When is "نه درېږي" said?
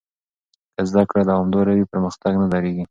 2.41-2.79